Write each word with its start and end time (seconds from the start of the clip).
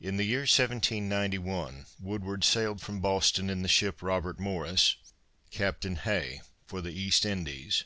In 0.00 0.16
the 0.16 0.24
year 0.24 0.40
1791, 0.40 1.86
Woodward 2.00 2.42
sailed 2.42 2.80
from 2.80 2.98
Boston 3.00 3.48
in 3.48 3.62
the 3.62 3.68
ship 3.68 4.02
Robert 4.02 4.40
Morris, 4.40 4.96
Captain 5.52 5.94
Hay, 5.94 6.40
for 6.66 6.80
the 6.80 6.90
East 6.92 7.24
Indies. 7.24 7.84